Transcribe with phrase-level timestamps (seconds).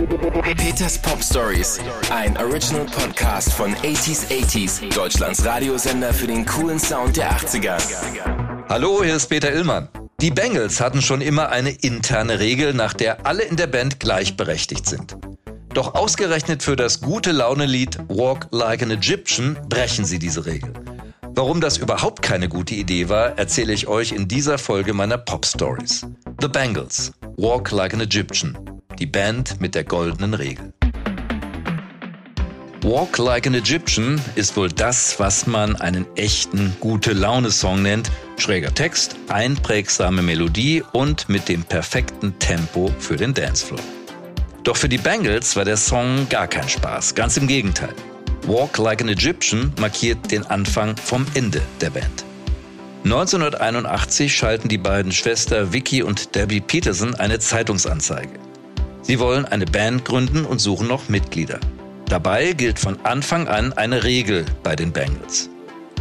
[0.00, 1.78] Peters Pop Stories,
[2.10, 7.76] ein Original Podcast von 80s 80s, Deutschlands Radiosender für den coolen Sound der 80er.
[8.70, 9.88] Hallo, hier ist Peter Illmann.
[10.22, 14.86] Die Bengals hatten schon immer eine interne Regel, nach der alle in der Band gleichberechtigt
[14.88, 15.18] sind.
[15.74, 20.72] Doch ausgerechnet für das gute Laune-Lied Walk Like an Egyptian brechen sie diese Regel.
[21.34, 25.44] Warum das überhaupt keine gute Idee war, erzähle ich euch in dieser Folge meiner Pop
[25.44, 26.06] Stories.
[26.40, 28.56] The Bangles, Walk Like an Egyptian,
[29.00, 30.74] die Band mit der goldenen Regel.
[32.82, 38.10] Walk Like an Egyptian ist wohl das, was man einen echten gute Laune-Song nennt.
[38.38, 43.80] Schräger Text, einprägsame Melodie und mit dem perfekten Tempo für den Dancefloor.
[44.64, 47.94] Doch für die Bangles war der Song gar kein Spaß, ganz im Gegenteil.
[48.46, 52.24] Walk Like an Egyptian markiert den Anfang vom Ende der Band.
[53.04, 58.49] 1981 schalten die beiden Schwester Vicky und Debbie Peterson eine Zeitungsanzeige.
[59.10, 61.58] Sie wollen eine Band gründen und suchen noch Mitglieder.
[62.06, 65.50] Dabei gilt von Anfang an eine Regel bei den Bangles.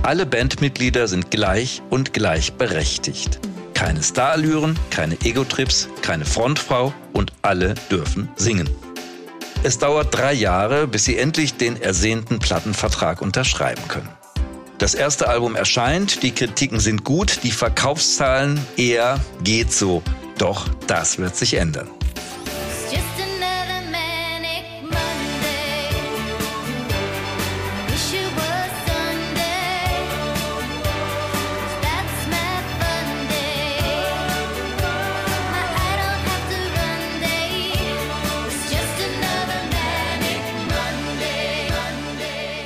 [0.04, 3.40] Alle Bandmitglieder sind gleich und gleichberechtigt.
[3.74, 8.70] Keine Starallüren, keine Ego-Trips, keine Frontfrau und alle dürfen singen.
[9.64, 14.10] Es dauert drei Jahre, bis sie endlich den ersehnten Plattenvertrag unterschreiben können.
[14.78, 20.04] Das erste Album erscheint, die Kritiken sind gut, die Verkaufszahlen eher geht so.
[20.38, 21.90] Doch das wird sich ändern.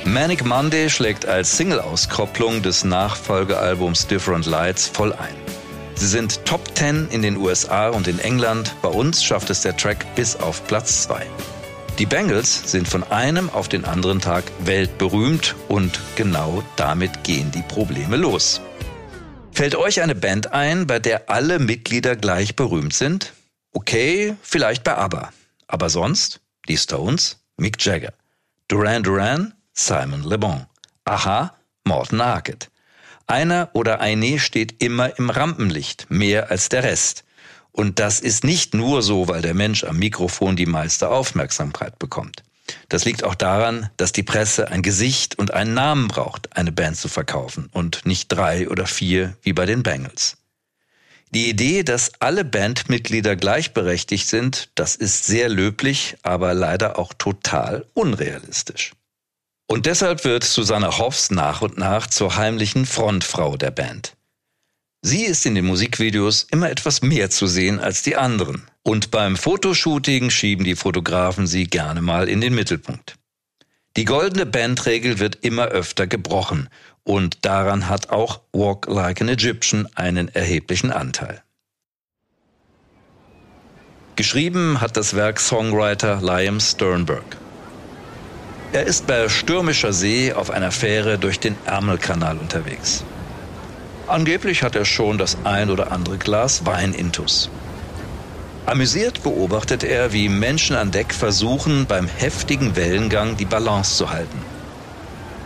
[0.04, 5.34] Manic Monday schlägt als Single-Auskopplung des Nachfolgealbums Different Lights voll ein.
[5.94, 8.74] Sie sind Top 10 in den USA und in England.
[8.82, 11.24] Bei uns schafft es der Track bis auf Platz 2.
[11.98, 17.62] Die Bengals sind von einem auf den anderen Tag weltberühmt und genau damit gehen die
[17.62, 18.60] Probleme los.
[19.52, 23.32] Fällt euch eine Band ein, bei der alle Mitglieder gleich berühmt sind?
[23.72, 25.30] Okay, vielleicht bei ABBA.
[25.66, 26.40] Aber sonst?
[26.68, 27.38] Die Stones?
[27.56, 28.12] Mick Jagger.
[28.68, 29.54] Duran Duran?
[29.76, 30.66] Simon Le Bon.
[31.04, 31.52] Aha,
[31.84, 32.70] Morten Harket.
[33.26, 37.24] Einer oder eine steht immer im Rampenlicht, mehr als der Rest.
[37.72, 42.44] Und das ist nicht nur so, weil der Mensch am Mikrofon die meiste Aufmerksamkeit bekommt.
[42.88, 46.96] Das liegt auch daran, dass die Presse ein Gesicht und einen Namen braucht, eine Band
[46.96, 50.36] zu verkaufen und nicht drei oder vier wie bei den Bengals.
[51.30, 57.86] Die Idee, dass alle Bandmitglieder gleichberechtigt sind, das ist sehr löblich, aber leider auch total
[57.92, 58.92] unrealistisch.
[59.66, 64.14] Und deshalb wird Susanne Hoffs nach und nach zur heimlichen Frontfrau der Band.
[65.02, 68.66] Sie ist in den Musikvideos immer etwas mehr zu sehen als die anderen.
[68.82, 73.16] Und beim Fotoshooting schieben die Fotografen sie gerne mal in den Mittelpunkt.
[73.96, 76.68] Die goldene Bandregel wird immer öfter gebrochen
[77.04, 81.42] und daran hat auch Walk Like an Egyptian einen erheblichen Anteil.
[84.16, 87.36] Geschrieben hat das Werk Songwriter Liam Sternberg.
[88.74, 93.04] Er ist bei stürmischer See auf einer Fähre durch den Ärmelkanal unterwegs.
[94.08, 97.50] Angeblich hat er schon das ein oder andere Glas Wein intus.
[98.66, 104.38] Amüsiert beobachtet er, wie Menschen an Deck versuchen, beim heftigen Wellengang die Balance zu halten.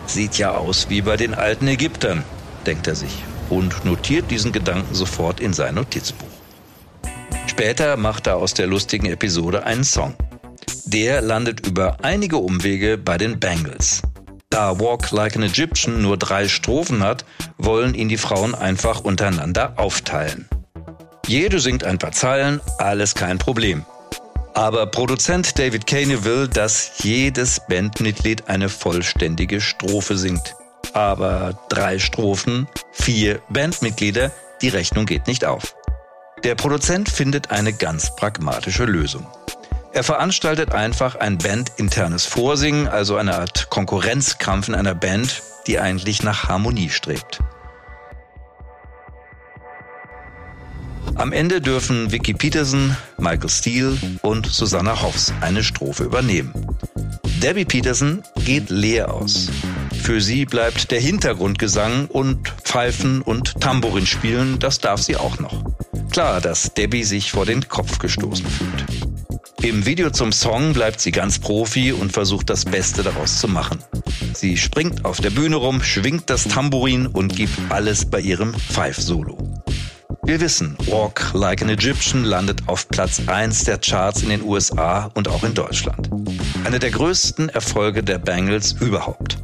[0.07, 2.25] Sieht ja aus wie bei den alten Ägyptern,
[2.65, 6.27] denkt er sich und notiert diesen Gedanken sofort in sein Notizbuch.
[7.47, 10.15] Später macht er aus der lustigen Episode einen Song.
[10.91, 14.01] Der landet über einige Umwege bei den Bangles.
[14.49, 17.27] Da Walk Like an Egyptian nur drei Strophen hat,
[17.59, 20.49] wollen ihn die Frauen einfach untereinander aufteilen.
[21.27, 23.85] Jede singt ein paar Zeilen, alles kein Problem.
[24.55, 30.55] Aber Produzent David Kane will, dass jedes Bandmitglied eine vollständige Strophe singt.
[30.95, 34.33] Aber drei Strophen, vier Bandmitglieder,
[34.63, 35.75] die Rechnung geht nicht auf.
[36.45, 39.27] Der Produzent findet eine ganz pragmatische Lösung.
[39.93, 46.23] Er veranstaltet einfach ein bandinternes Vorsingen, also eine Art Konkurrenzkampf in einer Band, die eigentlich
[46.23, 47.41] nach Harmonie strebt.
[51.15, 56.53] Am Ende dürfen Vicky Peterson, Michael Steele und Susanna Hoffs eine Strophe übernehmen.
[57.43, 59.49] Debbie Peterson geht leer aus.
[60.03, 65.65] Für sie bleibt der Hintergrundgesang und Pfeifen und Tambourin spielen, das darf sie auch noch.
[66.11, 68.98] Klar, dass Debbie sich vor den Kopf gestoßen fühlt.
[69.63, 73.83] Im Video zum Song bleibt sie ganz Profi und versucht das Beste daraus zu machen.
[74.33, 79.37] Sie springt auf der Bühne rum, schwingt das Tambourin und gibt alles bei ihrem Pfeif-Solo.
[80.23, 85.11] Wir wissen, Walk Like an Egyptian landet auf Platz 1 der Charts in den USA
[85.15, 86.09] und auch in Deutschland.
[86.65, 89.39] Einer der größten Erfolge der Bangles überhaupt.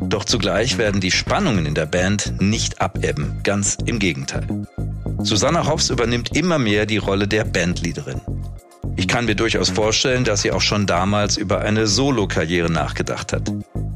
[0.00, 4.46] Doch zugleich werden die Spannungen in der Band nicht abebben, ganz im Gegenteil.
[5.18, 8.20] Susanna Hoffs übernimmt immer mehr die Rolle der Bandleaderin.
[8.98, 13.48] Ich kann mir durchaus vorstellen, dass sie auch schon damals über eine Solo-Karriere nachgedacht hat.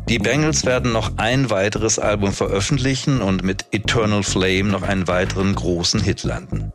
[0.08, 5.56] Die Bengals werden noch ein weiteres Album veröffentlichen und mit Eternal Flame noch einen weiteren
[5.56, 6.72] großen Hit landen.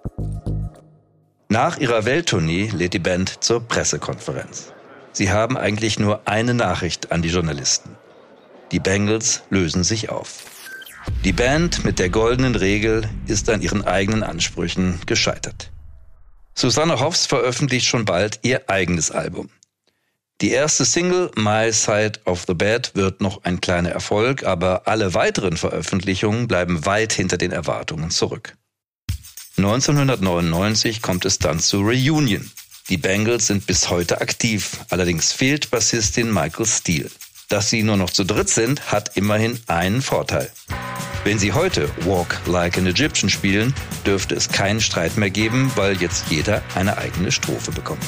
[1.48, 4.74] Nach ihrer Welttournee lädt die Band zur Pressekonferenz.
[5.14, 7.92] Sie haben eigentlich nur eine Nachricht an die Journalisten.
[8.74, 10.44] Die Bengals lösen sich auf.
[11.24, 15.72] Die Band mit der goldenen Regel ist an ihren eigenen Ansprüchen gescheitert.
[16.60, 19.52] Susanne Hoffs veröffentlicht schon bald ihr eigenes Album.
[20.42, 25.14] Die erste Single My Side of the Bed wird noch ein kleiner Erfolg, aber alle
[25.14, 28.58] weiteren Veröffentlichungen bleiben weit hinter den Erwartungen zurück.
[29.58, 32.50] 1999 kommt es dann zu Reunion.
[32.90, 37.12] Die Bengals sind bis heute aktiv, allerdings fehlt Bassistin Michael Steele.
[37.50, 40.52] Dass sie nur noch zu dritt sind, hat immerhin einen Vorteil.
[41.24, 43.74] Wenn sie heute Walk Like an Egyptian spielen,
[44.06, 48.04] dürfte es keinen Streit mehr geben, weil jetzt jeder eine eigene Strophe bekommt.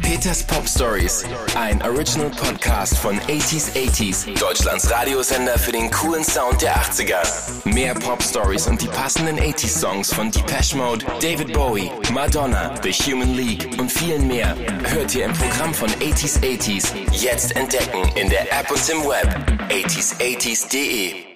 [0.00, 1.24] Peters Pop Stories,
[1.56, 7.22] ein Original Podcast von 80s 80s, Deutschlands Radiosender für den coolen Sound der 80er.
[7.64, 12.92] Mehr Pop Stories und die passenden 80s Songs von Depeche Mode, David Bowie, Madonna, The
[12.92, 14.54] Human League und vielen mehr
[14.84, 16.92] hört ihr im Programm von 80s 80s.
[17.12, 19.28] Jetzt entdecken in der App und im Web
[19.70, 21.31] 80s80s.de.